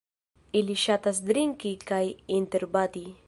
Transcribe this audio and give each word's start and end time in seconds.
Ili 0.61 0.77
ŝatas 0.83 1.19
drinki 1.29 1.75
kaj 1.93 2.03
interbati. 2.41 3.07